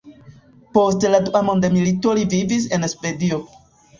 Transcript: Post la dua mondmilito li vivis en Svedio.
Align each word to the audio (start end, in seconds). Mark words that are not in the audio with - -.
Post 0.77 1.05
la 1.15 1.19
dua 1.25 1.41
mondmilito 1.49 2.15
li 2.19 2.25
vivis 2.31 2.65
en 2.79 2.87
Svedio. 2.97 3.41